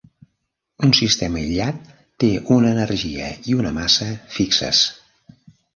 [0.87, 1.93] Un sistema aïllat
[2.25, 4.85] té una energia i una massa fixes.